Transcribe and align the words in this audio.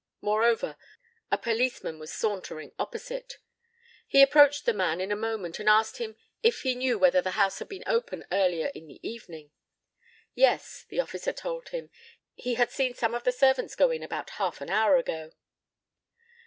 Moreover, 0.21 0.77
a 1.31 1.37
policeman 1.37 1.99
was 1.99 2.11
sauntering 2.11 2.71
opposite. 2.79 3.37
He 4.07 4.23
approached 4.23 4.65
the 4.65 4.73
man 4.73 4.99
in 4.99 5.11
a 5.11 5.15
moment 5.15 5.59
and 5.59 5.69
asked 5.69 5.97
him 5.97 6.15
if 6.41 6.61
he 6.61 6.73
knew 6.73 6.97
whether 6.97 7.21
the 7.21 7.37
house 7.37 7.59
had 7.59 7.69
been 7.69 7.83
open 7.85 8.25
earlier 8.31 8.71
in 8.73 8.87
the 8.87 8.99
evening. 9.07 9.51
Yes, 10.33 10.87
the 10.89 10.99
officer 10.99 11.33
told 11.33 11.69
him, 11.69 11.91
he 12.33 12.55
had 12.55 12.71
seen 12.71 12.95
one 12.99 13.13
of 13.13 13.25
the 13.25 13.31
servants 13.31 13.75
go 13.75 13.91
in 13.91 14.01
about 14.01 14.31
half 14.41 14.59
an 14.59 14.71
hour 14.71 14.97
ago. 14.97 15.33